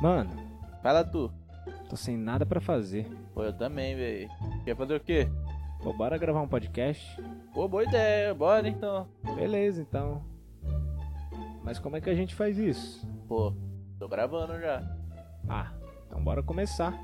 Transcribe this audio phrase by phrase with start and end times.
[0.00, 0.30] Mano,
[0.82, 1.30] Fala tu.
[1.88, 3.06] tô sem nada pra fazer.
[3.34, 4.28] Pô, eu também, velho.
[4.64, 5.28] Quer fazer o quê?
[5.82, 7.22] Pô, bora gravar um podcast?
[7.52, 8.32] Pô, boa ideia.
[8.34, 9.06] Bora então.
[9.34, 10.22] Beleza, então.
[11.62, 13.06] Mas como é que a gente faz isso?
[13.28, 13.52] Pô,
[13.98, 14.82] tô gravando já.
[15.48, 15.70] Ah,
[16.06, 16.98] então bora começar.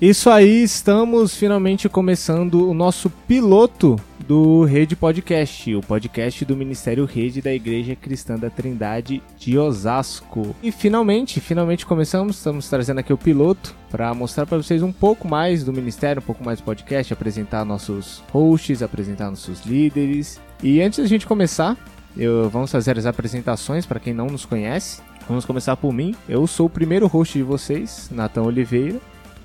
[0.00, 3.96] Isso aí, estamos finalmente começando o nosso piloto
[4.30, 10.54] do Rede Podcast, o podcast do Ministério Rede da Igreja Cristã da Trindade de Osasco.
[10.62, 15.26] E finalmente, finalmente começamos, estamos trazendo aqui o piloto para mostrar para vocês um pouco
[15.26, 20.40] mais do ministério, um pouco mais do podcast, apresentar nossos hosts, apresentar nossos líderes.
[20.62, 21.76] E antes da gente começar,
[22.16, 25.02] eu, vamos fazer as apresentações para quem não nos conhece.
[25.28, 26.14] Vamos começar por mim.
[26.28, 29.00] Eu sou o primeiro host de vocês, Nathan Oliveira.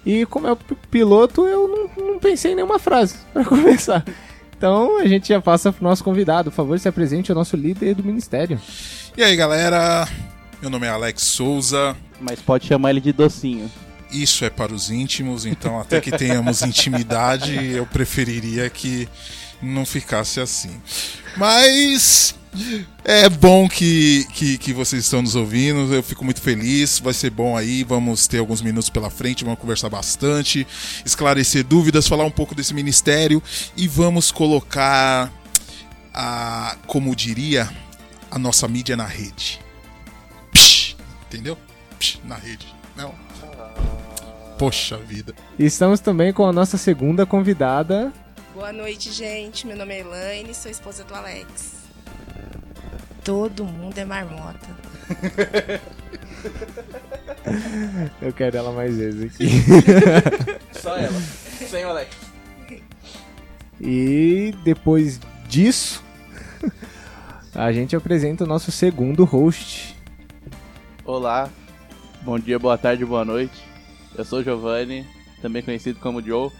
[0.05, 0.57] E como é o
[0.91, 4.05] piloto, eu não, não pensei em nenhuma frase para começar.
[4.57, 6.49] Então a gente já passa pro nosso convidado.
[6.49, 8.59] Por favor, se apresente ao nosso líder do ministério.
[9.17, 10.07] E aí galera,
[10.61, 13.69] meu nome é Alex Souza, Mas pode chamar ele de docinho.
[14.11, 19.07] isso é para os íntimos, então até que tenhamos intimidade, eu preferiria que
[19.61, 20.71] não ficasse assim.
[21.37, 22.35] Mas
[23.03, 27.29] é bom que, que, que vocês estão nos ouvindo, eu fico muito feliz, vai ser
[27.29, 30.65] bom aí, vamos ter alguns minutos pela frente, vamos conversar bastante,
[31.05, 33.41] esclarecer dúvidas, falar um pouco desse ministério
[33.75, 35.31] e vamos colocar
[36.13, 37.69] a, como diria,
[38.31, 39.59] a nossa mídia na rede.
[40.51, 40.95] Psh,
[41.27, 41.57] entendeu?
[41.99, 42.73] Psh, na rede.
[42.95, 43.13] Não.
[44.57, 45.35] Poxa vida.
[45.59, 48.13] Estamos também com a nossa segunda convidada.
[48.53, 49.67] Boa noite, gente.
[49.67, 51.74] Meu nome é Elaine, sou esposa do Alex.
[53.25, 54.69] Todo mundo é marmota.
[58.21, 59.49] Eu quero ela mais vezes aqui.
[60.79, 61.19] Só ela.
[61.19, 62.15] Sem o Alex.
[63.81, 66.03] E depois disso,
[67.55, 69.95] a gente apresenta o nosso segundo host.
[71.03, 71.49] Olá.
[72.21, 73.59] Bom dia, boa tarde, boa noite.
[74.15, 75.03] Eu sou o Giovanni,
[75.41, 76.51] também conhecido como Joe.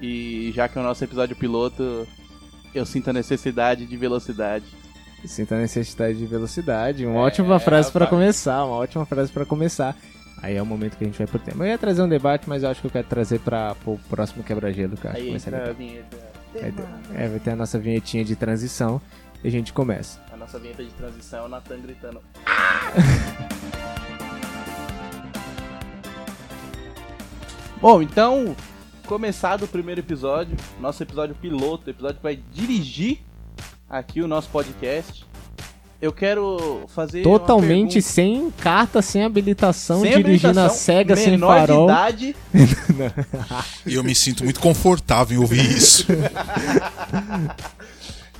[0.00, 2.06] E já que é o nosso episódio piloto,
[2.72, 4.78] eu sinto a necessidade de velocidade.
[5.24, 7.04] Sinta a necessidade de velocidade.
[7.06, 8.64] Uma É, ótima frase para começar.
[8.64, 9.96] Uma ótima frase para começar.
[10.42, 11.64] Aí é o momento que a gente vai pro tema.
[11.64, 14.42] Eu ia trazer um debate, mas eu acho que eu quero trazer para o próximo
[14.42, 15.16] quebra-gelo, cara.
[15.18, 16.16] Aí Começar entra a vinheta.
[16.54, 19.00] Vai ter, é, vai ter a nossa vinhetinha de transição
[19.44, 20.18] e a gente começa.
[20.32, 22.20] A nossa vinheta de transição é o Nathan gritando.
[27.80, 28.54] Bom, então,
[29.06, 33.20] começado o primeiro episódio, nosso episódio piloto, o episódio que vai dirigir
[33.90, 35.26] aqui o nosso podcast.
[36.00, 41.52] Eu quero fazer Totalmente sem carta, sem habilitação, sem dirigindo a habilitação, cega, sem menor
[41.52, 41.84] de farol.
[41.84, 42.36] idade,
[43.84, 46.06] E eu me sinto muito confortável em ouvir isso.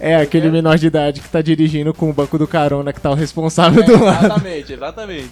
[0.02, 3.10] É, aquele menor de idade que tá dirigindo com o banco do carona que tá
[3.10, 4.24] o responsável do lado.
[4.24, 5.30] Exatamente, exatamente.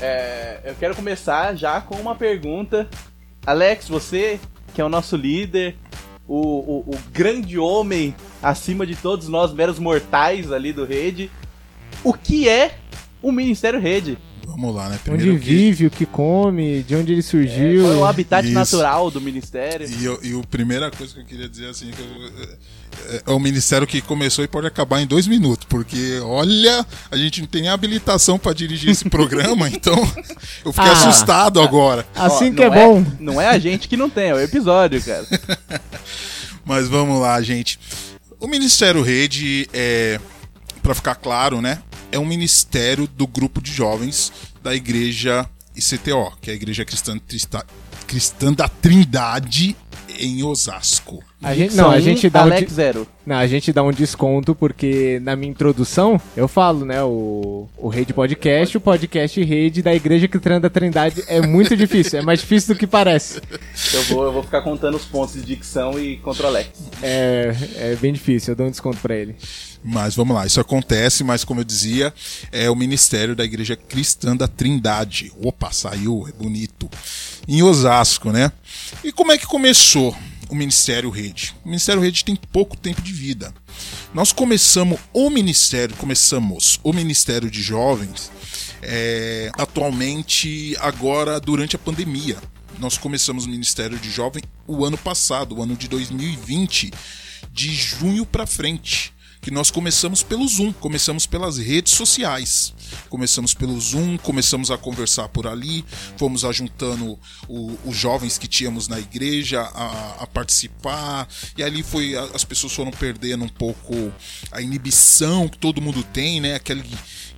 [0.00, 2.88] É, eu quero começar já com uma pergunta.
[3.44, 4.38] Alex, você
[4.72, 5.74] que é o nosso líder,
[6.26, 11.30] o, o, o grande homem acima de todos nós, meros mortais ali do Rede,
[12.02, 12.78] o que é
[13.22, 14.18] o Ministério Rede?
[14.46, 14.94] Vamos lá, né?
[15.08, 15.44] Onde Primeiro que...
[15.46, 17.92] vive, o que come, de onde ele surgiu.
[17.92, 18.54] É o habitat Isso.
[18.54, 19.88] natural do Ministério?
[19.88, 23.30] E, eu- e a primeira coisa que eu queria dizer assim, que eu- é, é
[23.32, 27.48] o ministério que começou e pode acabar em dois minutos, porque olha, a gente não
[27.48, 29.96] tem nem habilitação para dirigir esse programa, então
[30.64, 30.92] eu fiquei Ah.
[30.92, 32.06] assustado agora.
[32.14, 33.12] Assim Ó, que é não bom.
[33.18, 35.26] Não é a gente que não tem, é o episódio, cara.
[36.64, 37.78] Mas vamos lá, gente.
[38.40, 40.20] O Ministério Rede é,
[40.82, 41.78] para ficar claro, né?
[42.14, 44.32] É um ministério do grupo de jovens
[44.62, 47.66] da igreja ICTO, que é a Igreja Cristã, Trista-
[48.06, 49.76] Cristã da Trindade
[50.16, 51.24] em Osasco.
[51.44, 53.06] A gente, não, a gente dá um Alex de- zero.
[53.26, 57.88] não, a gente dá um desconto porque na minha introdução eu falo, né, o, o
[57.88, 62.40] rede podcast, o podcast rede da Igreja Cristã da Trindade é muito difícil, é mais
[62.40, 63.40] difícil do que parece.
[63.92, 66.70] Eu vou, eu vou ficar contando os pontos de dicção e contra o Alex.
[67.02, 69.36] É, é bem difícil, eu dou um desconto pra ele.
[69.86, 72.12] Mas vamos lá, isso acontece, mas como eu dizia,
[72.50, 75.30] é o ministério da Igreja Cristã da Trindade.
[75.42, 76.88] Opa, saiu, é bonito.
[77.46, 78.50] Em Osasco, né?
[79.04, 80.16] E como é que começou
[80.48, 81.54] o Ministério Rede?
[81.64, 83.54] O Ministério Rede tem pouco tempo de vida.
[84.12, 88.30] Nós começamos o ministério, começamos o Ministério de Jovens
[88.82, 92.36] é, atualmente agora durante a pandemia.
[92.78, 96.90] Nós começamos o Ministério de Jovem o ano passado, o ano de 2020,
[97.52, 99.13] de junho para frente
[99.44, 102.72] que nós começamos pelo Zoom, começamos pelas redes sociais.
[103.10, 105.84] Começamos pelo Zoom, começamos a conversar por ali,
[106.16, 112.16] fomos ajuntando o, os jovens que tínhamos na igreja a, a participar, e ali foi
[112.16, 114.10] as pessoas foram perdendo um pouco
[114.50, 116.54] a inibição que todo mundo tem, né?
[116.54, 116.82] Aquele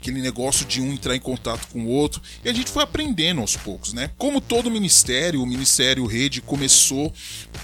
[0.01, 2.23] aquele negócio de um entrar em contato com o outro.
[2.45, 4.13] E a gente foi aprendendo aos poucos, né?
[4.17, 7.13] Como todo ministério, o Ministério Rede começou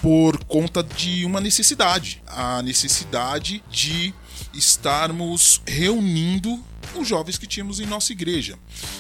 [0.00, 2.20] por conta de uma necessidade.
[2.26, 4.12] A necessidade de
[4.54, 6.58] estarmos reunindo
[6.94, 8.58] os jovens que tínhamos em nossa igreja.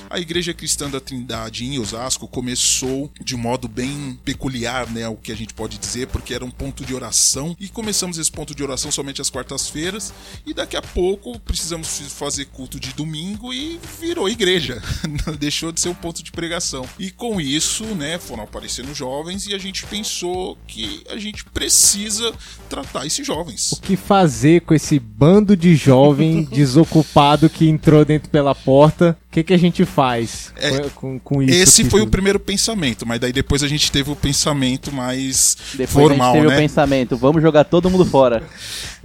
[0.08, 5.16] A Igreja Cristã da Trindade em Osasco começou de um modo bem peculiar, né, o
[5.16, 8.54] que a gente pode dizer, porque era um ponto de oração e começamos esse ponto
[8.54, 10.12] de oração somente às quartas-feiras
[10.46, 14.82] e daqui a pouco precisamos fazer culto de domingo e virou igreja,
[15.38, 16.88] deixou de ser um ponto de pregação.
[16.98, 22.32] E com isso, né, foram aparecendo jovens e a gente pensou que a gente precisa
[22.68, 23.72] tratar esses jovens.
[23.72, 29.32] O que fazer com esse bando de jovem desocupado que entrou dentro pela porta, o
[29.32, 31.54] que, que a gente faz É, com, com isso?
[31.54, 32.12] Esse foi o tudo?
[32.12, 36.42] primeiro pensamento, mas daí depois a gente teve o pensamento mais Depois formal, a gente
[36.42, 36.54] teve né?
[36.54, 38.42] o pensamento, vamos jogar todo mundo fora.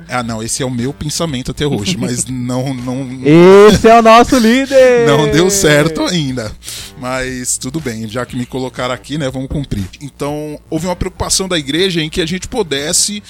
[0.08, 4.02] Ah, não, esse é o meu pensamento até hoje, mas não não Esse é o
[4.04, 5.08] nosso líder!
[5.08, 6.52] não deu certo ainda.
[7.00, 9.86] Mas tudo bem, já que me colocaram aqui, né, vamos cumprir.
[10.00, 13.24] Então, houve uma preocupação da igreja em que a gente pudesse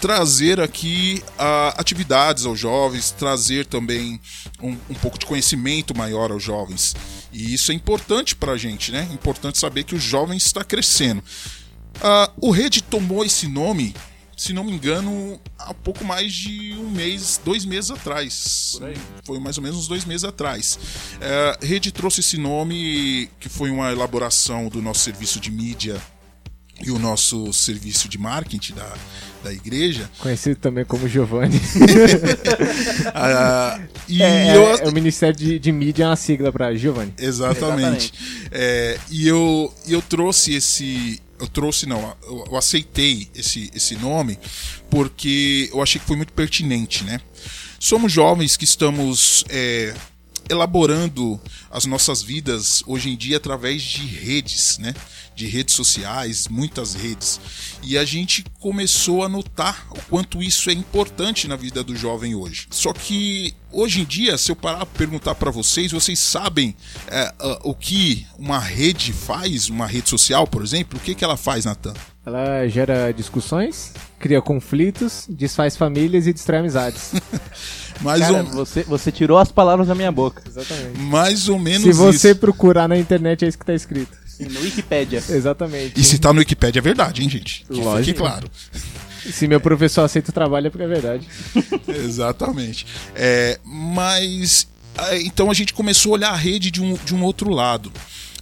[0.00, 4.20] trazer aqui ah, atividades aos jovens, trazer também
[4.62, 6.94] um, um pouco de conhecimento maior aos jovens.
[7.32, 9.08] E isso é importante para a gente, né?
[9.12, 11.22] Importante saber que o jovem está crescendo.
[12.02, 13.94] Ah, o Rede tomou esse nome,
[14.36, 18.78] se não me engano, há pouco mais de um mês, dois meses atrás.
[19.24, 20.78] Foi mais ou menos uns dois meses atrás.
[21.20, 26.00] É, Rede trouxe esse nome, que foi uma elaboração do nosso serviço de mídia
[26.82, 28.92] e o nosso serviço de marketing da,
[29.44, 30.10] da igreja.
[30.18, 31.60] Conhecido também como Giovanni.
[33.16, 37.12] Ah, e é, eu, é, o Ministério de, de Mídia é uma sigla pra Giovanni.
[37.18, 38.12] Exatamente.
[38.50, 41.20] É, e eu, e eu trouxe esse.
[41.38, 44.38] Eu trouxe, não, eu, eu aceitei esse, esse nome
[44.90, 47.20] porque eu achei que foi muito pertinente, né?
[47.78, 49.94] Somos jovens que estamos é,
[50.48, 54.94] elaborando as nossas vidas hoje em dia através de redes, né?
[55.34, 57.40] De redes sociais, muitas redes.
[57.82, 62.34] E a gente começou a notar o quanto isso é importante na vida do jovem
[62.34, 62.68] hoje.
[62.70, 66.76] Só que hoje em dia, se eu parar para perguntar para vocês, vocês sabem
[67.08, 67.32] é,
[67.64, 70.98] o que uma rede faz, uma rede social, por exemplo?
[70.98, 71.94] O que, que ela faz, Natan?
[72.24, 77.12] Ela gera discussões, cria conflitos, desfaz famílias e destrói amizades.
[78.00, 80.42] Mais, Cara, ou, você, você tirou as palavras da minha boca.
[80.46, 80.98] Exatamente.
[80.98, 82.40] mais ou menos Se você isso.
[82.40, 84.16] procurar na internet, é isso que tá escrito.
[84.40, 85.22] No Wikipédia.
[85.28, 85.98] Exatamente.
[85.98, 87.64] E se tá no Wikipedia é verdade, hein, gente?
[87.66, 88.04] Que Lógico.
[88.04, 88.50] fique claro.
[89.32, 91.26] Se meu professor aceita o trabalho, é porque é verdade.
[91.88, 92.84] Exatamente.
[93.14, 97.22] É, mas ah, então a gente começou a olhar a rede de um, de um
[97.22, 97.92] outro lado.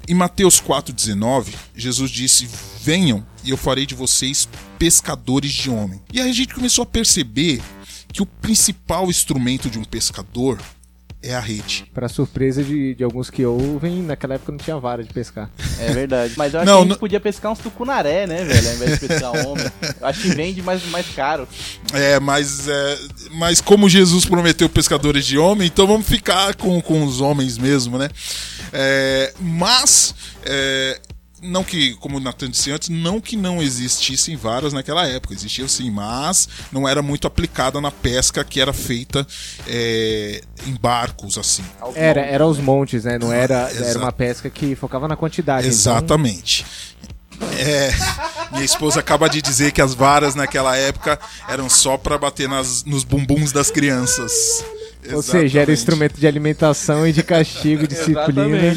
[0.08, 2.48] Em Mateus 4,19, Jesus disse:
[2.82, 6.00] Venham e eu farei de vocês pescadores de homem.
[6.12, 7.62] E aí a gente começou a perceber
[8.12, 10.58] que o principal instrumento de um pescador
[11.24, 11.84] é a rede.
[11.94, 15.48] Pra surpresa de, de alguns que ouvem, naquela época não tinha vara de pescar.
[15.78, 16.34] É verdade.
[16.36, 18.68] Mas eu acho Não, que a gente não- podia pescar uns tucunaré, né, velho?
[18.68, 19.64] Ao invés de pescar homem.
[20.00, 21.46] Eu acho que vende mais, mais caro.
[21.92, 22.98] É, mas, é,
[23.34, 27.98] mas como Jesus prometeu pescadores de homem, então vamos ficar com, com os homens mesmo,
[27.98, 28.08] né?
[28.72, 30.14] É, mas,
[30.44, 31.00] é,
[31.42, 35.66] não que, como o Nathan disse antes, não que não existissem varas naquela época, existiam
[35.66, 39.26] sim, mas não era muito aplicada na pesca que era feita
[39.66, 41.64] é, em barcos, assim.
[41.94, 43.18] Era, era os montes, né?
[43.18, 43.98] Não era, era Exato.
[43.98, 45.66] uma pesca que focava na quantidade.
[45.66, 46.64] então- Exatamente.
[47.58, 47.90] É,
[48.52, 51.18] minha esposa acaba de dizer que as varas naquela época
[51.48, 54.64] eram só para bater nas, nos bumbuns das crianças.
[55.12, 55.72] Ou seja, era Exatamente.
[55.72, 58.76] instrumento de alimentação e de castigo, disciplina.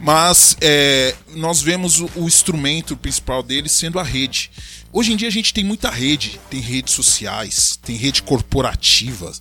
[0.00, 4.50] Mas é, nós vemos o, o instrumento principal dele sendo a rede.
[4.92, 9.32] Hoje em dia a gente tem muita rede, tem redes sociais, tem rede corporativa,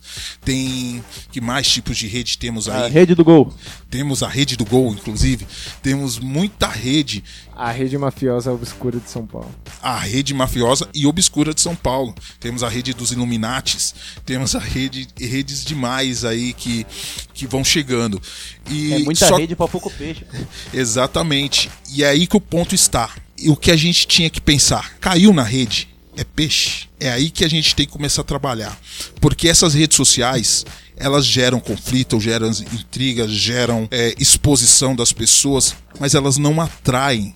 [0.45, 2.91] tem que mais tipos de rede temos A aí?
[2.91, 3.51] rede do gol.
[3.89, 5.47] Temos a rede do Gol, inclusive.
[5.81, 7.23] Temos muita rede,
[7.55, 9.49] A rede mafiosa obscura de São Paulo.
[9.81, 12.13] a rede mafiosa e obscura de São Paulo.
[12.39, 16.85] Temos a rede dos Illuminates, temos a rede redes demais aí que,
[17.33, 18.21] que vão chegando.
[18.69, 20.23] E É muita só- rede pra pouco peixe.
[20.71, 21.71] Exatamente.
[21.91, 23.09] E é aí que o ponto está.
[23.47, 24.97] O que a gente tinha que pensar?
[24.99, 25.87] Caiu na rede?
[26.15, 26.89] É peixe?
[26.99, 28.77] É aí que a gente tem que começar a trabalhar.
[29.21, 30.65] Porque essas redes sociais,
[30.97, 37.33] elas geram conflito, geram intrigas, geram é, exposição das pessoas, mas elas não atraem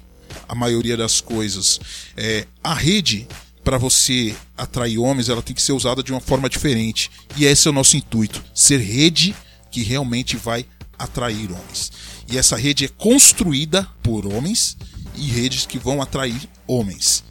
[0.49, 1.79] a maioria das coisas.
[2.17, 3.27] É, a rede
[3.63, 7.09] para você atrair homens, ela tem que ser usada de uma forma diferente.
[7.37, 9.33] E esse é o nosso intuito: ser rede
[9.71, 10.65] que realmente vai
[10.99, 11.91] atrair homens.
[12.29, 14.77] E essa rede é construída por homens
[15.15, 17.23] e redes que vão atrair homens.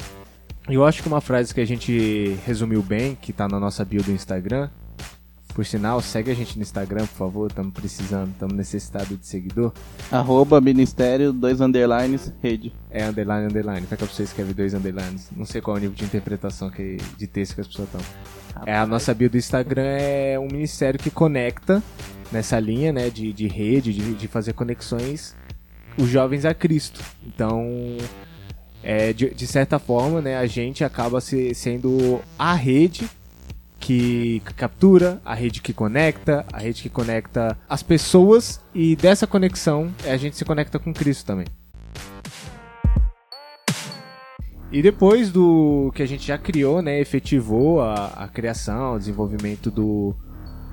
[0.69, 4.03] Eu acho que uma frase que a gente resumiu bem, que tá na nossa bio
[4.03, 4.71] do Instagram,
[5.53, 9.73] por sinal, segue a gente no Instagram, por favor, estamos precisando, estamos necessitados de seguidor.
[10.11, 12.73] Arroba Ministério, dois underlines, rede.
[12.91, 13.87] É underline, underline.
[13.87, 15.29] Como é que você escreve dois underlines?
[15.37, 18.01] Não sei qual é o nível de interpretação que, de texto que as pessoas estão.
[18.67, 21.83] É, a nossa bio do Instagram é um ministério que conecta
[22.31, 25.37] nessa linha, né, de, de rede, de, de fazer conexões,
[25.97, 27.01] os jovens a Cristo.
[27.27, 27.97] Então,
[28.83, 33.09] é, de, de certa forma, né, a gente acaba se, sendo a rede
[33.79, 39.93] que captura, a rede que conecta, a rede que conecta as pessoas e dessa conexão
[40.07, 41.47] a gente se conecta com Cristo também.
[44.71, 49.71] E depois do que a gente já criou, né, efetivou a, a criação, o desenvolvimento
[49.71, 50.15] do,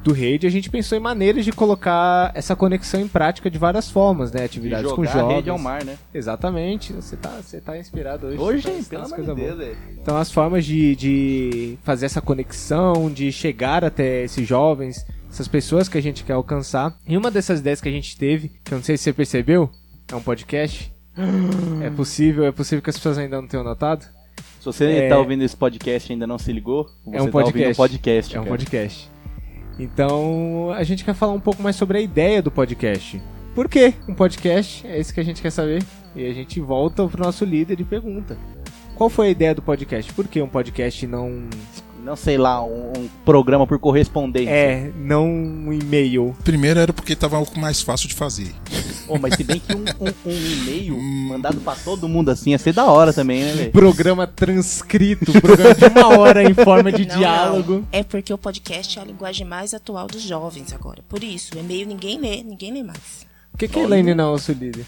[0.04, 3.90] do rede, a gente pensou em maneiras de colocar essa conexão em prática de várias
[3.92, 4.46] formas, né?
[4.46, 5.36] Atividades com jovens.
[5.36, 5.98] rede ao mar, né?
[6.14, 6.94] Exatamente.
[6.94, 8.38] Você tá, você tá inspirado hoje.
[8.40, 9.78] Hoje, tá, pelo amor de Deus.
[10.02, 15.90] Então as formas de, de fazer essa conexão, de chegar até esses jovens, essas pessoas
[15.90, 16.98] que a gente quer alcançar.
[17.06, 19.70] E uma dessas ideias que a gente teve, que eu não sei se você percebeu,
[20.12, 20.94] é um podcast.
[21.84, 24.06] é possível, é possível que as pessoas ainda não tenham notado.
[24.60, 25.10] Se você É.
[25.10, 27.72] tá ouvindo esse podcast e ainda não se ligou, você é um tá podcast.
[27.72, 28.36] um podcast.
[28.36, 28.58] É um cara.
[28.58, 29.10] podcast.
[29.80, 33.22] Então, a gente quer falar um pouco mais sobre a ideia do podcast.
[33.56, 34.86] Por que um podcast?
[34.86, 35.82] É isso que a gente quer saber.
[36.16, 38.38] E a gente volta pro nosso líder e pergunta.
[38.96, 40.12] Qual foi a ideia do podcast?
[40.14, 41.48] Por que um podcast não
[42.10, 44.50] Não sei lá, um, um programa por correspondência.
[44.50, 46.36] é, não um e-mail?
[46.44, 48.52] Primeiro era porque tava algo mais fácil de fazer.
[49.06, 50.98] Pô, mas se bem que um, um- um e-mail
[51.30, 53.72] mandado pra todo mundo assim ia ser da hora também, né, velho?
[53.72, 57.74] Programa transcrito, programa de uma hora em forma de Não, diálogo.
[57.74, 57.88] não.
[57.92, 61.04] É porque o podcast é a linguagem mais atual dos jovens agora.
[61.08, 63.29] Por isso, o e-mail ninguém lê, ninguém lê mais.
[63.60, 64.86] Por que, que a Elaine não é o seu líder?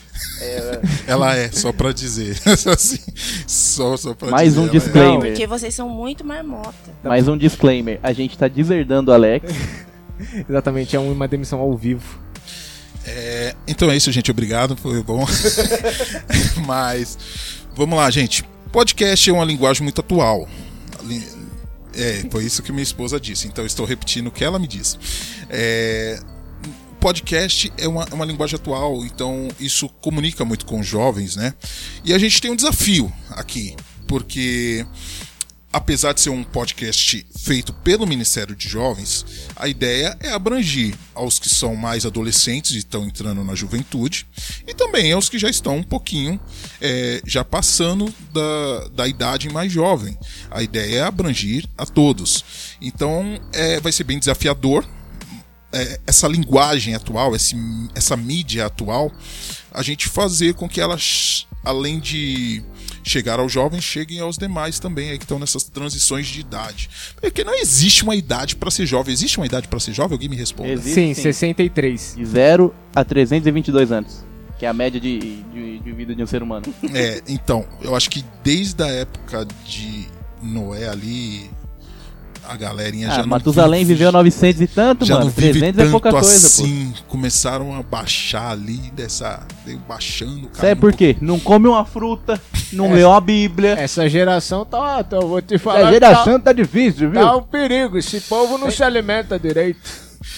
[1.06, 2.40] Ela é, só pra dizer.
[2.72, 3.00] assim,
[3.46, 4.60] só, só pra Mais dizer.
[4.62, 5.26] um ela disclaimer.
[5.26, 5.30] é.
[5.32, 6.74] Porque vocês são muito marmota.
[7.04, 8.00] Mais um disclaimer.
[8.02, 9.52] A gente tá deserdando o Alex.
[10.50, 12.18] Exatamente, é uma demissão ao vivo.
[13.06, 14.32] É, então é isso, gente.
[14.32, 15.26] Obrigado, foi bom.
[16.66, 17.18] Mas
[17.76, 18.46] vamos lá, gente.
[18.72, 20.48] Podcast é uma linguagem muito atual.
[21.94, 23.50] É, foi isso que minha esposa disse.
[23.50, 24.98] Então eu estou repetindo o que ela me disse.
[25.50, 26.22] É,
[27.02, 31.56] podcast é uma, é uma linguagem atual, então isso comunica muito com os jovens, né?
[32.06, 33.76] E a gente tem um desafio aqui,
[34.08, 34.86] porque
[35.74, 41.40] apesar de ser um podcast feito pelo Ministério de Jovens, a ideia é abranger aos
[41.40, 44.28] que são mais adolescentes e estão entrando na juventude,
[44.68, 46.40] e também aos que já estão um pouquinho
[46.80, 50.16] é, já passando da, da idade mais jovem.
[50.52, 52.46] A ideia é abranger a todos.
[52.80, 54.86] Então é, vai ser bem desafiador.
[55.74, 57.56] É, essa linguagem atual, esse,
[57.96, 59.12] essa mídia atual,
[59.74, 62.62] a gente fazer com que ela, ch- além de
[63.04, 66.90] chegar aos jovens, cheguem aos demais também, aí que estão nessas transições de idade.
[67.20, 69.14] Porque não existe uma idade para ser jovem.
[69.14, 70.14] Existe uma idade para ser jovem?
[70.14, 70.70] Alguém me responda.
[70.70, 71.22] Existe Sim, sim.
[71.24, 72.16] 63.
[72.18, 74.24] De 0 a 322 anos.
[74.60, 76.66] Que é a média de, de, de vida de um ser humano.
[76.94, 80.06] É, então, eu acho que desde a época de
[80.44, 81.50] Noé ali,
[82.48, 85.26] a galerinha já Ah, não Matusalém vive- viveu 900 e tanto, já mano.
[85.28, 86.46] não vive 300 tanto é pouca coisa, pô.
[86.64, 86.94] assim.
[87.08, 89.46] Começaram a baixar ali dessa,
[89.88, 90.50] baixando.
[90.54, 91.16] Sabe caindo por quê?
[91.22, 92.40] Não come uma fruta,
[92.74, 92.96] não É.
[92.96, 93.72] lê uma bíblia.
[93.80, 95.88] Essa geração tá, tá eu vou te falar.
[95.88, 97.22] A geração tá difícil, viu?
[97.22, 99.80] Tá um perigo, esse povo não se alimenta direito.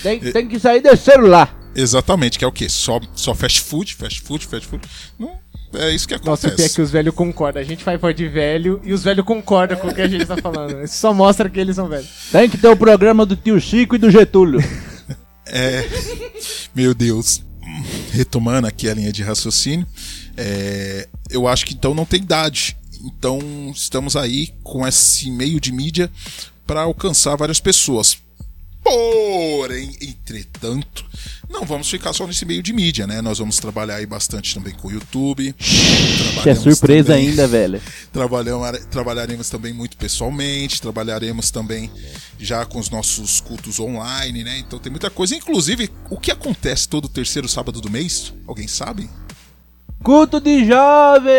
[0.01, 1.55] Tem, tem que sair desse celular.
[1.75, 2.69] Exatamente, que é o quê?
[2.69, 4.87] Só, só fast food, fast food, fast food.
[5.17, 5.31] Não,
[5.75, 6.75] é isso que Nossa, o pior é acontece.
[6.75, 7.61] que os velhos concordam.
[7.61, 10.25] A gente faz voz de velho e os velhos concordam com o que a gente
[10.25, 10.83] tá falando.
[10.83, 12.07] Isso só mostra que eles são velhos.
[12.31, 14.59] Tem que ter o programa do tio Chico e do Getúlio.
[15.45, 15.85] É,
[16.73, 17.43] meu Deus.
[18.11, 19.85] Retomando aqui a linha de raciocínio,
[20.37, 22.77] é, eu acho que então não tem idade.
[23.03, 23.39] Então
[23.75, 26.09] estamos aí com esse meio de mídia
[26.65, 28.17] para alcançar várias pessoas.
[28.83, 31.05] Porém, entretanto,
[31.49, 33.21] não vamos ficar só nesse meio de mídia, né?
[33.21, 35.53] Nós vamos trabalhar aí bastante também com o YouTube.
[36.43, 37.81] Que é surpresa também- ainda, velho.
[38.91, 41.89] Trabalharemos também muito pessoalmente, trabalharemos também
[42.39, 44.57] já com os nossos cultos online, né?
[44.59, 45.35] Então tem muita coisa.
[45.35, 48.33] Inclusive, o que acontece todo terceiro sábado do mês?
[48.45, 49.09] Alguém sabe?
[50.03, 51.33] Culto de jovens!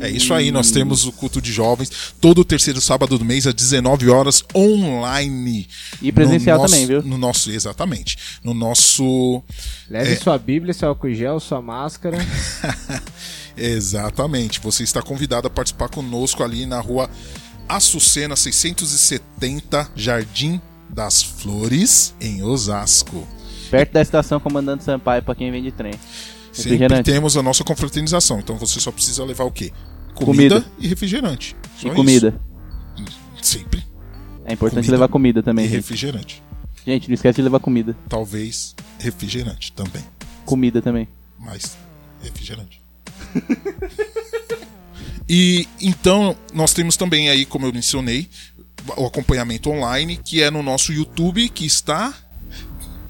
[0.00, 3.54] É isso aí, nós temos o culto de jovens todo terceiro sábado do mês às
[3.54, 5.66] 19 horas online.
[6.02, 7.02] E presencial No nosso- também, viu?
[7.02, 8.18] No nosso, exatamente.
[8.44, 9.42] No nosso
[9.88, 10.16] Leve É.
[10.16, 12.18] sua Bíblia, seu álcool gel, sua máscara.
[13.56, 14.60] Exatamente.
[14.60, 17.08] Você está convidado a participar conosco ali na rua
[17.68, 23.26] Açucena 670, Jardim das Flores, em Osasco.
[23.70, 25.94] Perto da estação Comandante Sampaio pra quem vem de trem.
[26.62, 29.72] Sempre temos a nossa confraternização, então você só precisa levar o quê?
[30.14, 30.64] Comida.
[30.78, 31.54] e refrigerante.
[31.78, 32.40] Só E comida.
[32.98, 33.18] isso.
[33.42, 33.84] Sempre.
[34.44, 35.64] É importante Comida levar comida E também.
[35.66, 35.74] gente.
[35.76, 36.42] refrigerante.
[36.86, 37.96] Gente, não esquece de levar comida.
[38.08, 40.02] Talvez refrigerante também.
[40.44, 41.08] Comida também.
[41.38, 41.76] Mas
[42.22, 42.80] refrigerante.
[45.28, 48.28] e então nós temos também aí, como eu mencionei,
[48.96, 52.14] o acompanhamento online, que é no nosso YouTube, que está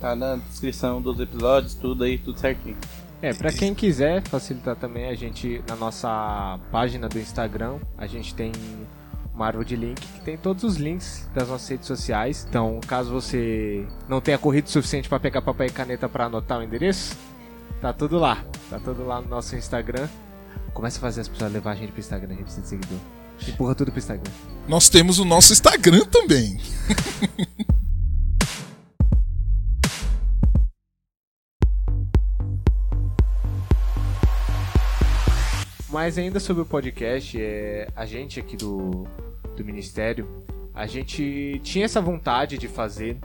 [0.01, 2.77] Tá na descrição dos episódios, tudo aí, tudo certinho.
[3.27, 8.33] É, pra quem quiser facilitar também, a gente, na nossa página do Instagram, a gente
[8.33, 8.53] tem
[9.35, 12.47] uma árvore de link que tem todos os links das nossas redes sociais.
[12.49, 16.61] Então, caso você não tenha corrido o suficiente pra pegar papel e caneta pra anotar
[16.61, 17.17] o endereço,
[17.81, 18.45] tá tudo lá.
[18.71, 20.07] Tá tudo lá no nosso Instagram.
[20.73, 22.99] Começa a fazer as pessoas levar a gente pro Instagram, a gente precisa de seguidor.
[23.49, 24.31] Empurra tudo pro Instagram.
[24.69, 26.61] Nós temos o nosso Instagram também.
[35.97, 39.07] Mas ainda sobre o podcast, é, a gente aqui do,
[39.57, 40.29] do Ministério,
[40.75, 43.17] a gente tinha essa vontade de fazer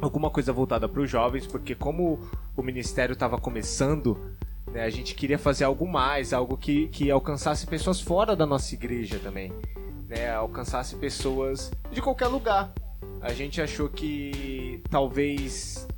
[0.00, 2.20] alguma coisa voltada para os jovens, porque como
[2.56, 4.16] o Ministério estava começando,
[4.70, 8.72] né, a gente queria fazer algo mais, algo que, que alcançasse pessoas fora da nossa
[8.72, 9.52] igreja também,
[10.06, 12.72] né, alcançasse pessoas de qualquer lugar.
[13.20, 15.88] A gente achou que talvez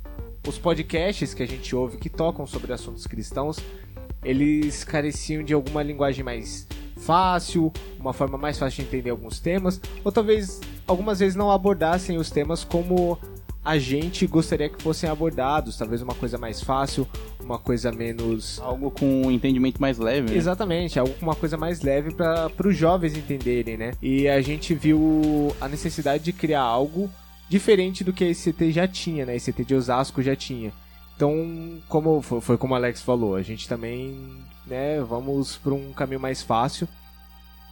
[0.47, 3.59] os podcasts que a gente ouve que tocam sobre assuntos cristãos
[4.23, 9.79] eles careciam de alguma linguagem mais fácil, uma forma mais fácil de entender alguns temas,
[10.03, 13.17] ou talvez algumas vezes não abordassem os temas como
[13.63, 17.07] a gente gostaria que fossem abordados, talvez uma coisa mais fácil,
[17.39, 20.31] uma coisa menos Algo com um entendimento mais leve.
[20.31, 20.37] né?
[20.37, 23.91] Exatamente, algo com uma coisa mais leve para os jovens entenderem, né?
[24.01, 27.09] E a gente viu a necessidade de criar algo
[27.49, 29.33] diferente do que a ICT já tinha, né?
[29.33, 30.71] A ICT de Osasco já tinha.
[31.19, 34.17] Então, como foi, como o Alex falou, a gente também,
[34.65, 36.87] né, vamos para um caminho mais fácil.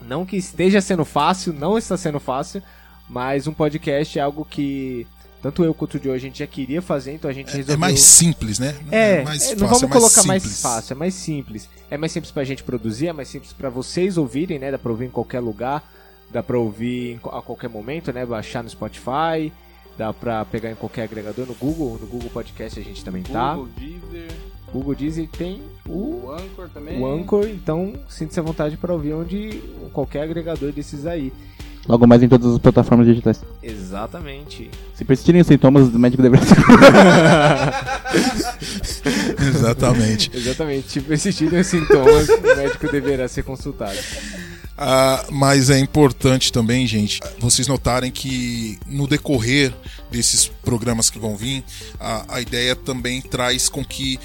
[0.06, 2.62] Não que esteja sendo fácil, não está sendo fácil,
[3.08, 5.08] mas um podcast é algo que
[5.42, 7.76] tanto eu quanto o Joe a gente já queria fazer, então a gente É, resolveu
[7.76, 8.76] é mais simples, né?
[8.92, 10.62] é, mais é, fácil, não vamos é mais colocar mais simples.
[10.62, 11.70] fácil, é mais simples.
[11.90, 14.72] É mais simples pra gente produzir, é mais simples pra vocês ouvirem, né?
[14.72, 15.90] Dá pra ouvir em qualquer lugar,
[16.30, 18.26] dá pra ouvir a qualquer momento, né?
[18.26, 19.54] Baixar no Spotify,
[19.98, 23.56] dá pra pegar em qualquer agregador, no Google, no Google Podcast a gente também tá.
[23.56, 24.32] Google, Deezer,
[24.72, 27.00] Google Deezer tem o, o Anchor também.
[27.00, 29.62] o Anchor, então sinta-se à vontade pra ouvir onde
[29.94, 31.34] qualquer agregador desses aí.
[31.88, 33.42] Logo mais em todas as plataformas digitais.
[33.64, 34.70] Exatamente.
[34.94, 36.58] Se persistirem os sintomas, o médico deveria ser.
[39.40, 40.30] Exatamente.
[40.34, 40.92] Exatamente.
[40.92, 43.98] Se persistirem os sintomas, o médico deverá ser consultado.
[44.78, 49.74] Ah, mas é importante também, gente, vocês notarem que no decorrer
[50.12, 51.64] desses programas que vão vir,
[52.00, 54.20] a, a ideia também traz com que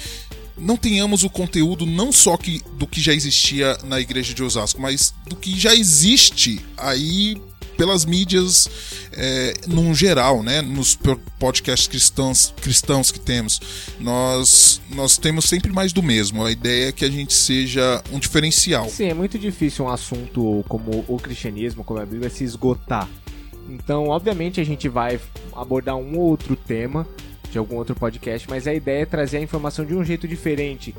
[0.55, 4.79] não tenhamos o conteúdo não só que, do que já existia na igreja de Osasco,
[4.79, 7.35] mas do que já existe aí
[7.77, 8.67] pelas mídias
[9.11, 10.61] é, num geral, né?
[10.61, 13.59] Nos po- podcasts cristãos, cristãos que temos.
[13.99, 16.43] Nós, nós temos sempre mais do mesmo.
[16.45, 18.89] A ideia é que a gente seja um diferencial.
[18.89, 23.09] Sim, é muito difícil um assunto como o cristianismo, como a Bíblia, se esgotar.
[23.69, 25.19] Então, obviamente, a gente vai
[25.55, 27.07] abordar um ou outro tema
[27.53, 30.93] de algum outro podcast, mas a ideia é trazer a informação de um jeito diferente,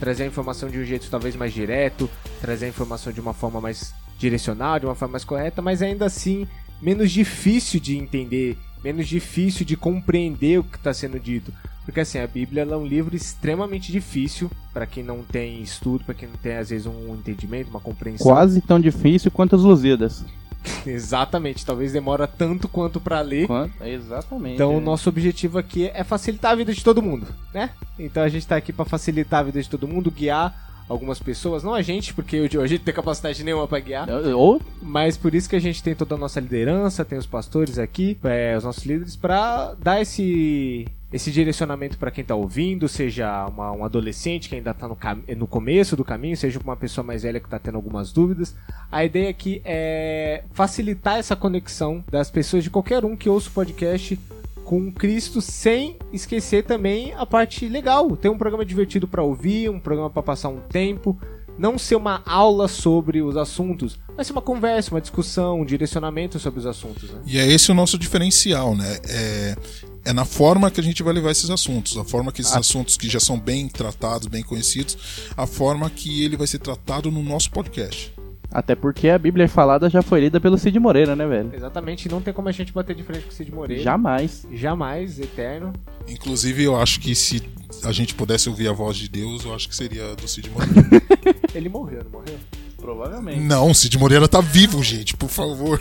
[0.00, 3.60] trazer a informação de um jeito talvez mais direto, trazer a informação de uma forma
[3.60, 6.48] mais direcional, de uma forma mais correta, mas ainda assim
[6.80, 11.52] menos difícil de entender, menos difícil de compreender o que está sendo dito.
[11.84, 16.14] Porque assim, a Bíblia é um livro extremamente difícil para quem não tem estudo, para
[16.14, 18.26] quem não tem às vezes um entendimento, uma compreensão.
[18.26, 20.24] Quase tão difícil quanto as Lusíadas.
[20.86, 23.46] Exatamente, talvez demora tanto quanto para ler.
[23.46, 23.82] Quanto?
[23.82, 24.54] Exatamente.
[24.54, 27.70] Então, o nosso objetivo aqui é facilitar a vida de todo mundo, né?
[27.98, 31.62] Então, a gente tá aqui para facilitar a vida de todo mundo, guiar algumas pessoas,
[31.62, 35.34] não a gente, porque a gente não tem capacidade nenhuma para guiar, Ou mas por
[35.34, 38.64] isso que a gente tem toda a nossa liderança, tem os pastores aqui, é, os
[38.64, 44.46] nossos líderes, para dar esse esse direcionamento para quem tá ouvindo, seja uma- um adolescente
[44.46, 44.96] que ainda tá no,
[45.38, 48.54] no começo do caminho, seja uma pessoa mais velha que tá tendo algumas dúvidas.
[48.92, 53.52] A ideia aqui é facilitar essa conexão das pessoas de qualquer um que ouça o
[53.52, 54.20] podcast
[54.68, 58.14] com Cristo sem esquecer também a parte legal.
[58.18, 61.18] Ter um programa divertido para ouvir, um programa para passar um tempo.
[61.58, 66.38] não ser uma aula sobre os assuntos, vai ser uma conversa, uma discussão, um direcionamento
[66.38, 67.10] sobre os assuntos.
[67.10, 67.20] Né?
[67.26, 68.98] E é esse o nosso diferencial, né?
[69.08, 69.56] É,
[70.04, 72.60] é na forma que a gente vai levar esses assuntos, a forma que esses ah.
[72.60, 74.96] assuntos que já são bem tratados, bem conhecidos,
[75.36, 78.17] a forma que ele vai ser tratado no nosso podcast.
[78.50, 81.50] Até porque a Bíblia falada já foi lida pelo Cid Moreira, né, velho?
[81.54, 83.82] Exatamente, não tem como a gente bater de frente com o Cid Moreira.
[83.82, 84.46] Jamais.
[84.52, 85.72] Jamais, eterno.
[86.08, 87.42] Inclusive, eu acho que se
[87.84, 91.02] a gente pudesse ouvir a voz de Deus, eu acho que seria do Cid Moreira.
[91.54, 92.38] Ele morreu, não morreu?
[92.78, 93.40] Provavelmente.
[93.40, 95.80] Não, o Cid Moreira tá vivo, gente, por favor.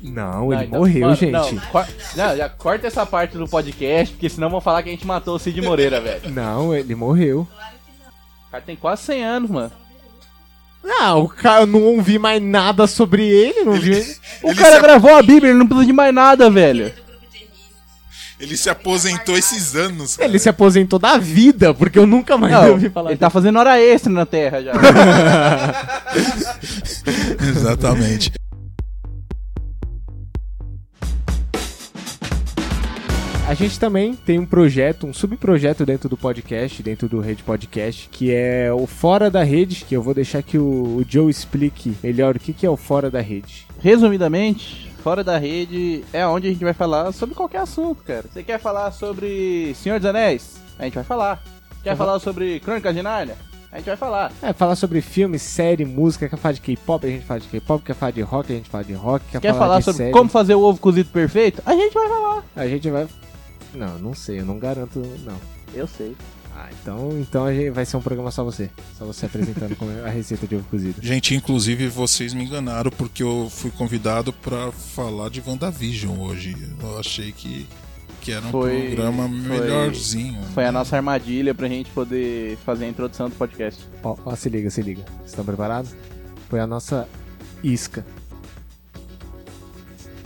[0.00, 1.32] Não, ele não, morreu, gente.
[1.32, 1.50] Não,
[2.16, 5.34] não, já corta essa parte do podcast, porque senão vão falar que a gente matou
[5.34, 6.30] o Cid Moreira, velho.
[6.30, 7.48] Não, ele morreu.
[8.46, 9.72] O cara tem quase 100 anos, mano.
[10.88, 14.16] Não, o cara, eu não ouvi mais nada sobre ele, não ele, vi.
[14.42, 14.82] O cara se...
[14.82, 16.90] gravou a Bíblia, ele não precisa de mais nada, velho.
[18.40, 20.16] Ele se aposentou esses anos.
[20.16, 20.26] Cara.
[20.26, 23.10] Ele se aposentou da vida, porque eu nunca mais não, ouvi falar.
[23.10, 24.72] Ele tá fazendo hora extra na Terra já.
[27.50, 28.32] Exatamente.
[33.48, 38.06] A gente também tem um projeto, um subprojeto dentro do podcast, dentro do Rede Podcast,
[38.12, 42.36] que é o Fora da Rede, que eu vou deixar que o, Joe explique melhor
[42.36, 43.66] o que, que é o Fora da Rede.
[43.80, 48.26] Resumidamente, Fora da Rede é onde a gente vai falar sobre qualquer assunto, cara.
[48.30, 50.60] Você quer falar sobre Senhor dos Anéis?
[50.78, 51.42] A gente vai falar.
[51.82, 51.96] Quer uhum.
[51.96, 53.36] falar sobre Crônicas de Nárnia?
[53.72, 54.30] A gente vai falar.
[54.42, 57.82] É, falar sobre filme, série, música, quer falar de K-pop, a gente fala de K-pop,
[57.82, 60.12] quer falar de rock, a gente fala de rock, quer, quer falar, falar sobre série.
[60.12, 61.62] como fazer o ovo cozido perfeito?
[61.64, 62.44] A gente vai falar.
[62.54, 63.06] A gente vai
[63.74, 65.38] não, não sei, eu não garanto, não.
[65.74, 66.16] Eu sei.
[66.60, 68.68] Ah, então, então a gente vai ser um programa só você.
[68.98, 71.00] Só você apresentando a receita de ovo cozido.
[71.00, 76.56] Gente, inclusive vocês me enganaram porque eu fui convidado para falar de WandaVision hoje.
[76.82, 77.64] Eu achei que,
[78.20, 80.42] que era um foi, programa melhorzinho.
[80.52, 80.70] Foi né?
[80.70, 83.80] a nossa armadilha pra gente poder fazer a introdução do podcast.
[84.02, 85.04] Ó, ó se liga, se liga.
[85.24, 85.94] Estão preparados?
[86.48, 87.08] Foi a nossa
[87.62, 88.04] isca.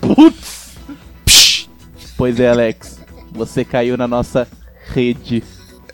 [0.01, 0.63] Putz!
[2.17, 3.02] Pois é, Alex.
[3.33, 4.47] Você caiu na nossa
[4.89, 5.43] rede.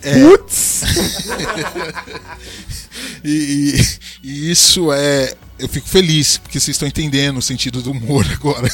[0.03, 0.23] É...
[0.23, 0.83] Putz!
[3.25, 3.81] e, e,
[4.23, 5.33] e isso é.
[5.59, 8.69] Eu fico feliz, porque vocês estão entendendo o sentido do humor agora.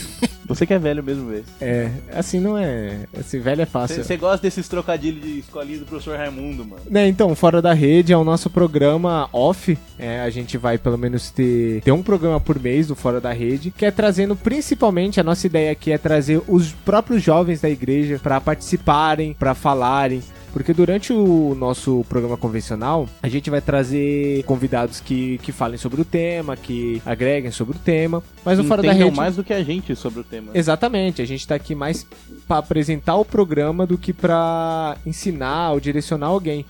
[0.47, 1.45] Você que é velho mesmo, velho.
[1.61, 3.01] É, assim não é.
[3.19, 4.05] Esse velho é fácil.
[4.05, 6.83] Você gosta desses trocadilhos de escolinha do professor Raimundo, mano.
[6.89, 9.79] Né, então, Fora da Rede é o nosso programa off.
[9.99, 13.33] É, a gente vai pelo menos ter, ter um programa por mês do Fora da
[13.33, 17.71] Rede, que é trazendo principalmente, a nossa ideia aqui é trazer os próprios jovens da
[17.71, 20.23] igreja para participarem, para falarem,
[20.55, 26.01] porque durante o nosso programa convencional, a gente vai trazer convidados que, que falem sobre
[26.01, 28.23] o tema, que agreguem sobre o tema.
[28.45, 29.17] Mas no Fora da Rede.
[29.17, 30.53] mais do que a gente sobre o tema.
[30.55, 31.21] Exatamente.
[31.21, 32.07] A gente tá aqui mais
[32.47, 36.65] para apresentar o programa do que para ensinar ou direcionar alguém.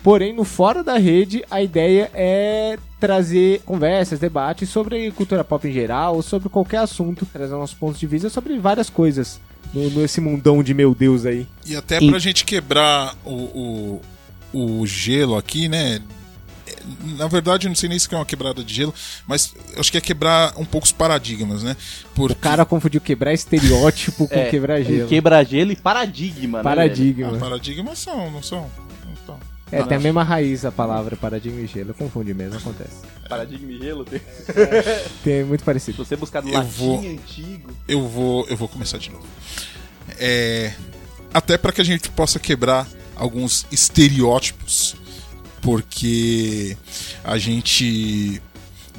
[0.00, 5.72] Porém, no Fora da Rede, a ideia é trazer conversas, debates sobre cultura pop em
[5.72, 9.40] geral, ou sobre qualquer assunto, trazer nossos pontos de vista sobre várias coisas
[9.72, 11.46] no, nesse mundão de meu Deus aí.
[11.66, 12.08] E até e...
[12.08, 14.00] pra gente quebrar o,
[14.52, 16.00] o, o gelo aqui, né?
[17.18, 18.94] na verdade, eu não sei nem se é uma quebrada de gelo,
[19.26, 21.76] mas acho que é quebrar um pouco os paradigmas, né?
[22.14, 22.32] Porque...
[22.32, 25.08] O cara confundiu quebrar estereótipo com é, quebrar gelo.
[25.08, 26.64] Quebrar gelo e paradigma, né?
[26.64, 27.36] Paradigma.
[27.36, 28.70] Ah, paradigmas são, não são?
[29.70, 31.94] É, tem a mesma raiz a palavra paradigma e gelo.
[31.94, 33.02] Confunde mesmo, acontece.
[33.28, 34.20] Paradigma e gelo tem.
[35.22, 36.04] tem muito parecido.
[36.04, 37.70] Se você buscar no eu latim vou, antigo.
[37.86, 39.26] Eu vou, eu vou começar de novo.
[40.18, 40.72] É,
[41.32, 44.96] até para que a gente possa quebrar alguns estereótipos,
[45.60, 46.76] porque
[47.22, 48.40] a gente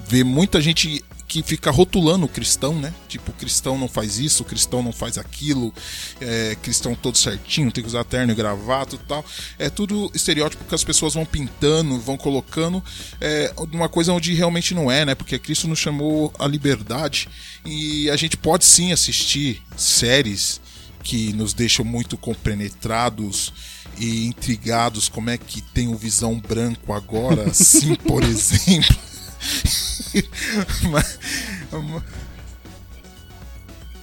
[0.08, 2.92] vê muita gente que fica rotulando o cristão, né?
[3.08, 5.72] Tipo, cristão não faz isso, cristão não faz aquilo,
[6.20, 9.24] é, cristão todo certinho, tem que usar terno e gravata e tal.
[9.60, 12.84] É tudo estereótipo que as pessoas vão pintando, vão colocando
[13.22, 15.14] é, uma coisa onde realmente não é, né?
[15.14, 17.30] Porque Cristo nos chamou a liberdade
[17.64, 20.60] e a gente pode sim assistir séries
[21.04, 23.54] que nos deixam muito compenetrados
[24.00, 29.10] e intrigados como é que tem o Visão Branco agora, assim, por exemplo.
[30.90, 31.20] Mas,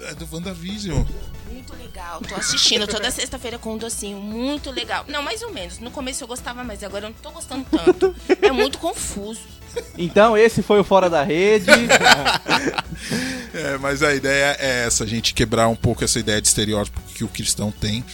[0.01, 1.05] é do WandaVision.
[1.51, 2.21] Muito legal.
[2.21, 4.19] Tô assistindo toda sexta-feira com um docinho.
[4.19, 5.05] Muito legal.
[5.09, 5.79] Não, mais ou menos.
[5.79, 8.15] No começo eu gostava mais, agora eu não tô gostando tanto.
[8.41, 9.41] É muito confuso.
[9.99, 11.71] Então, esse foi o Fora da Rede.
[13.53, 17.01] é, mas a ideia é essa, a gente quebrar um pouco essa ideia de estereótipo
[17.15, 18.05] que o cristão tem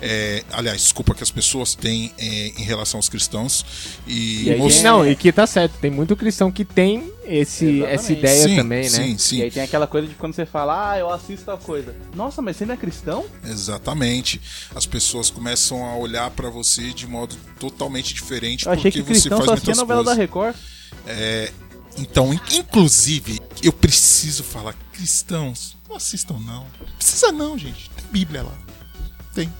[0.00, 3.64] é, aliás, desculpa que as pessoas têm é, em relação aos cristãos.
[4.06, 8.12] E, e aí, Não, e que tá certo, tem muito cristão que tem esse, essa
[8.12, 8.88] ideia sim, também, né?
[8.88, 9.36] Sim, sim.
[9.38, 11.94] E aí tem aquela coisa de quando você fala, ah, eu assisto tal coisa.
[12.14, 13.24] Nossa, mas você não é cristão?
[13.44, 14.40] Exatamente.
[14.74, 19.20] As pessoas começam a olhar para você de modo totalmente diferente eu achei porque que
[19.20, 20.16] você faz só muitas novela coisas.
[20.16, 20.56] da Record.
[21.06, 21.52] É,
[21.98, 26.64] então, in- inclusive, eu preciso falar, cristãos, não assistam não.
[26.80, 27.90] Não precisa não, gente.
[27.90, 28.54] Tem Bíblia lá.
[29.34, 29.52] Tem.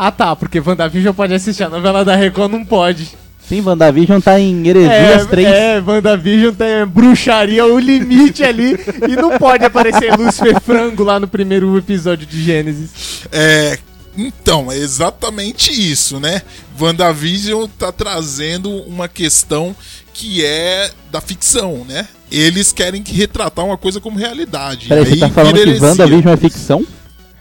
[0.00, 3.08] Ah tá, porque WandaVision pode assistir, a novela da Record não pode.
[3.48, 5.48] Sim, WandaVision tá em Heresias 3.
[5.48, 11.26] é, WandaVision tem bruxaria o limite ali e não pode aparecer Lúcifer Frango lá no
[11.26, 13.24] primeiro episódio de Gênesis.
[13.32, 13.76] É,
[14.16, 16.42] então, é exatamente isso, né?
[16.80, 19.74] WandaVision tá trazendo uma questão
[20.14, 22.06] que é da ficção, né?
[22.30, 24.86] Eles querem que retratar uma coisa como realidade.
[24.86, 25.80] Peraí, você Aí tá falando que.
[25.80, 26.86] WandaVision é ficção?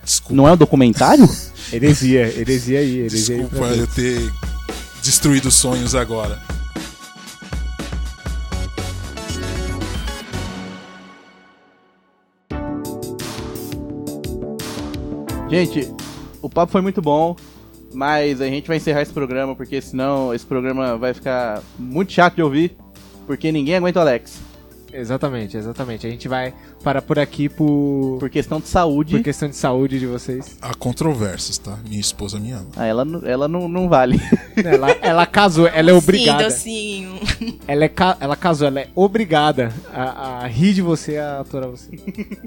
[0.04, 1.30] Desculpa, Não é um documentário?
[1.72, 3.42] Heresia, heresia aí, heresia aí.
[3.42, 4.32] desculpa pra eu ter
[5.04, 6.42] destruído sonhos agora.
[15.50, 15.94] Gente,
[16.42, 17.36] o papo foi muito bom,
[17.94, 22.36] mas a gente vai encerrar esse programa, porque senão esse programa vai ficar muito chato
[22.36, 22.78] de ouvir,
[23.26, 24.47] porque ninguém aguenta o Alex.
[25.00, 26.08] Exatamente, exatamente.
[26.08, 30.00] A gente vai parar por aqui por, Por questão de saúde, por questão de saúde
[30.00, 30.58] de vocês.
[30.62, 31.78] Há controvérsias, tá?
[31.88, 32.68] Minha esposa me ama.
[32.76, 34.20] ah, ela, não- ela não, não vale.
[34.58, 36.50] Ela, ela casou, ela é obrigada.
[36.50, 37.60] Sim, docinho.
[37.68, 41.92] Ela, é ela casou, ela é obrigada a, a rir de você, a aturar você.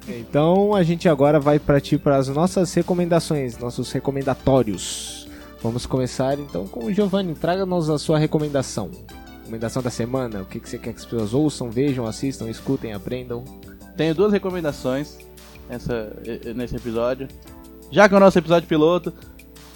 [0.08, 5.28] então a gente agora vai partir para as nossas recomendações, nossos recomendatórios.
[5.62, 7.34] Vamos começar então com o Giovanni.
[7.34, 8.90] Traga-nos a sua recomendação.
[9.50, 10.42] Recomendação da semana.
[10.42, 13.42] O que, que você quer que as pessoas ouçam, vejam, assistam, escutem, aprendam.
[13.96, 15.18] Tenho duas recomendações
[15.68, 16.16] nessa,
[16.54, 17.26] nesse episódio.
[17.90, 19.12] Já que é o nosso episódio piloto,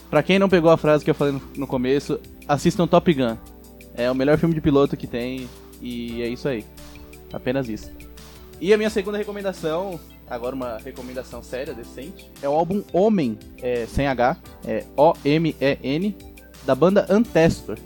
[0.08, 3.36] pra quem não pegou a frase que eu falei no, começo, assistam Top Gun.
[3.96, 5.48] É o melhor filme de piloto que tem
[5.82, 6.64] e é isso aí.
[7.32, 7.90] Apenas isso.
[8.60, 9.98] E a minha segunda recomendação,
[10.30, 16.16] agora uma recomendação séria, decente, é o álbum Homem, é, sem H, é O-M-E-N,
[16.64, 17.76] da banda Ancestor.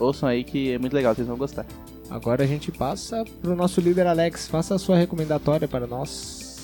[0.00, 1.66] Ouçam aí que é muito legal, vocês vão gostar.
[2.08, 4.48] Agora a gente passa pro nosso líder Alex.
[4.48, 6.58] Faça a sua recomendatória para nós.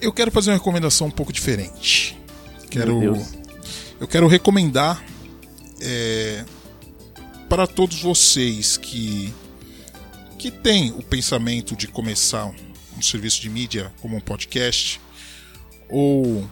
[0.00, 2.18] Eu quero fazer uma recomendação um pouco diferente.
[2.68, 3.34] Quero, Meu Deus.
[4.00, 5.04] eu quero recomendar
[5.80, 6.44] é,
[7.48, 9.32] para todos vocês que
[10.38, 12.52] que têm o pensamento de começar
[12.98, 15.00] um serviço de mídia como um podcast
[15.88, 16.44] ou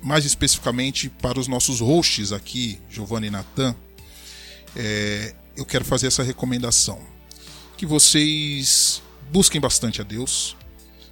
[0.00, 3.76] mais especificamente para os nossos hosts aqui, Giovanni e Natan,
[4.76, 7.00] é, eu quero fazer essa recomendação
[7.76, 10.56] que vocês busquem bastante a Deus,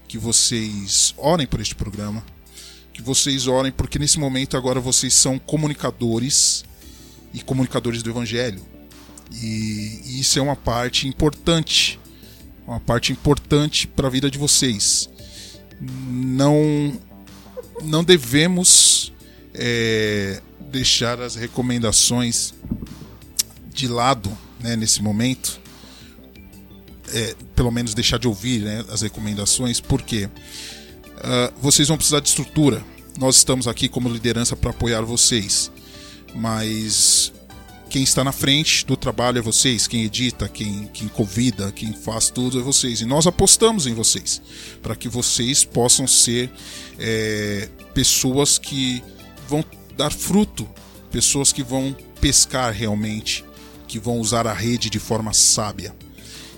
[0.08, 2.24] que vocês orem por este programa,
[2.92, 6.64] que vocês orem porque nesse momento agora vocês são comunicadores
[7.32, 8.64] e comunicadores do Evangelho.
[9.32, 11.98] E e isso é uma parte importante,
[12.66, 15.10] uma parte importante para a vida de vocês.
[15.80, 16.98] Não,
[17.82, 19.12] não devemos
[19.52, 20.40] é,
[20.70, 22.54] deixar as recomendações
[23.76, 25.60] de lado né, nesse momento,
[27.12, 30.28] é, pelo menos deixar de ouvir né, as recomendações, porque
[31.18, 32.82] ah, vocês vão precisar de estrutura.
[33.18, 35.70] Nós estamos aqui como liderança para apoiar vocês,
[36.34, 37.32] mas
[37.88, 42.30] quem está na frente do trabalho é vocês, quem edita, quem, quem convida, quem faz
[42.30, 43.00] tudo é vocês.
[43.00, 44.42] E nós apostamos em vocês,
[44.82, 46.50] para que vocês possam ser
[46.98, 49.02] é, pessoas que
[49.48, 49.64] vão
[49.96, 50.68] dar fruto,
[51.10, 53.45] pessoas que vão pescar realmente,
[53.87, 55.94] que vão usar a rede de forma sábia.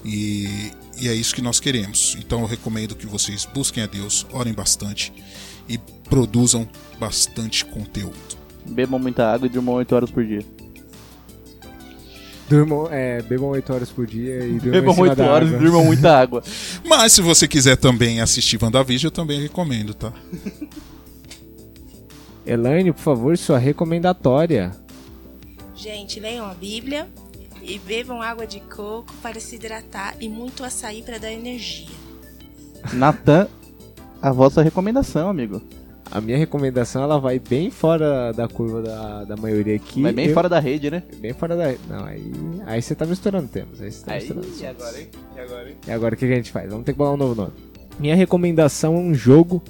[0.05, 2.17] E, e é isso que nós queremos.
[2.19, 5.13] Então eu recomendo que vocês busquem a Deus, orem bastante
[5.69, 8.39] e produzam bastante conteúdo.
[8.67, 10.45] Bebam muita água e durmam 8 horas por dia.
[12.49, 15.49] Durmam, é, bebam 8 horas por dia e durmam em Bebam cima 8 da horas
[15.51, 15.65] e água.
[15.65, 16.43] durmam muita água.
[16.85, 20.13] Mas se você quiser também assistir WandaVision, eu também recomendo, tá?
[22.47, 24.73] Elaine, por favor, sua recomendatória.
[25.79, 27.07] Gente, leiam a Bíblia
[27.63, 31.87] e bebam água de coco para se hidratar e muito açaí para dar energia.
[32.93, 33.47] Natan,
[34.21, 35.63] a vossa recomendação, amigo.
[36.11, 40.01] A minha recomendação ela vai bem fora da curva da, da maioria aqui.
[40.03, 41.03] Vai bem Eu- fora da rede, né?
[41.21, 41.75] Bem fora da.
[41.89, 42.33] Não, aí.
[42.67, 43.81] Aí você tá misturando temas.
[43.81, 45.09] Aí você tá Aí, misturando e agora, hein?
[45.37, 45.77] E agora, hein?
[45.87, 46.71] E agora o que que a gente faz?
[46.71, 47.53] Vamos ter que bolar um novo nome.
[48.01, 49.63] Minha recomendação é um jogo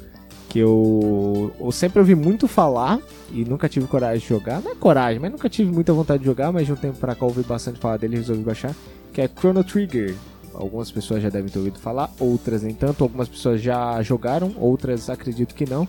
[0.49, 4.63] que eu, eu sempre ouvi muito falar e nunca tive coragem de jogar.
[4.63, 7.15] Não é coragem, mas nunca tive muita vontade de jogar, mas de um tempo pra
[7.15, 8.75] cá eu ouvi bastante falar dele e resolvi baixar.
[9.13, 10.15] Que é Chrono Trigger.
[10.55, 13.05] Algumas pessoas já devem ter ouvido falar, outras nem tanto.
[13.05, 15.87] Algumas pessoas já jogaram, outras acredito que não.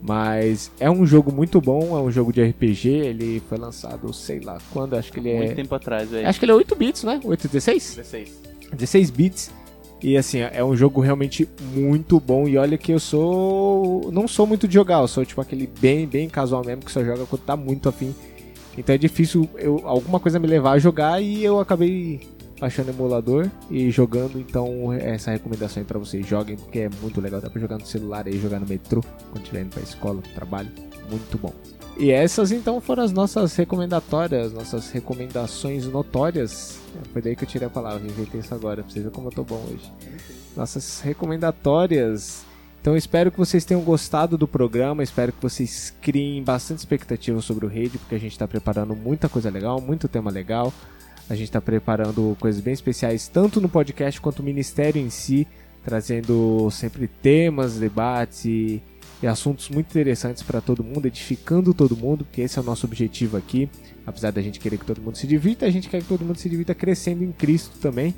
[0.00, 2.88] Mas é um jogo muito bom, é um jogo de RPG.
[2.88, 5.54] Ele foi lançado, sei lá quando, acho que ele Muito é.
[5.54, 6.26] tempo atrás, velho.
[6.26, 7.20] Acho que ele é 8 bits, né?
[7.22, 7.94] 8, 16?
[7.96, 8.42] 16.
[8.72, 9.50] 16 bits.
[10.04, 12.46] E assim, é um jogo realmente muito bom.
[12.46, 14.10] E olha que eu sou.
[14.12, 17.02] Não sou muito de jogar, eu sou tipo aquele bem, bem casual mesmo que só
[17.02, 18.14] joga quando tá muito afim.
[18.76, 22.20] Então é difícil eu, alguma coisa me levar a jogar e eu acabei
[22.60, 24.38] baixando emulador e jogando.
[24.38, 26.26] Então, essa recomendação aí pra vocês.
[26.26, 27.40] Joguem, porque é muito legal.
[27.40, 30.32] Dá pra jogar no celular aí, jogar no metrô, quando estiver indo pra escola, pro
[30.32, 30.68] trabalho.
[31.08, 31.54] Muito bom.
[31.96, 36.78] E essas então foram as nossas recomendatórias, nossas recomendações notórias.
[37.12, 39.32] Foi daí que eu tirei a palavra, inventei isso agora, pra vocês verem como eu
[39.32, 39.92] tô bom hoje.
[40.56, 42.44] Nossas recomendatórias.
[42.80, 47.64] Então espero que vocês tenham gostado do programa, espero que vocês criem bastante expectativa sobre
[47.64, 50.72] o Rede, porque a gente está preparando muita coisa legal, muito tema legal.
[51.30, 55.46] A gente está preparando coisas bem especiais, tanto no podcast quanto no ministério em si,
[55.82, 58.82] trazendo sempre temas, debates e,
[59.24, 62.84] e assuntos muito interessantes para todo mundo, edificando todo mundo, porque esse é o nosso
[62.84, 63.70] objetivo aqui.
[64.06, 66.36] Apesar da gente querer que todo mundo se divirta, a gente quer que todo mundo
[66.36, 68.14] se divirta crescendo em Cristo também.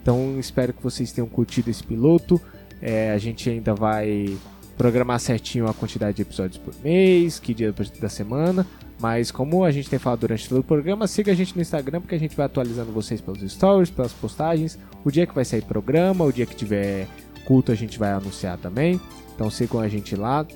[0.00, 2.40] Então espero que vocês tenham curtido esse piloto.
[2.80, 4.38] É, a gente ainda vai
[4.78, 8.64] programar certinho a quantidade de episódios por mês, que dia da semana.
[9.00, 12.00] Mas como a gente tem falado durante todo o programa, siga a gente no Instagram
[12.00, 14.78] porque a gente vai atualizando vocês pelos stories, pelas postagens.
[15.04, 17.08] O dia que vai sair programa, o dia que tiver
[17.44, 19.00] culto a gente vai anunciar também.
[19.34, 20.46] Então sigam a gente lá.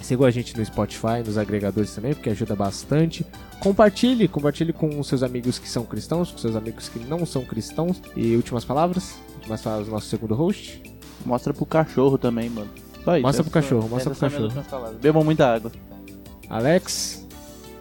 [0.00, 3.26] Sigam a gente no Spotify, nos agregadores também, porque ajuda bastante.
[3.60, 8.00] Compartilhe, compartilhe com seus amigos que são cristãos, com seus amigos que não são cristãos.
[8.16, 9.16] E últimas palavras?
[9.36, 10.82] Últimas palavras do nosso segundo host.
[11.26, 12.70] Mostra pro cachorro também, mano.
[13.04, 13.26] Só isso.
[13.26, 14.94] Mostra pro cachorro, mostra pro minhas cachorro.
[15.00, 15.72] Bebam muita água.
[16.48, 17.26] Alex.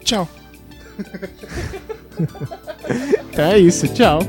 [0.03, 0.27] Tchau.
[3.31, 4.19] Então é isso, tchau.